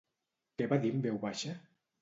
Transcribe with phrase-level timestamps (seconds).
[0.61, 1.57] Què va dir en veu baixa?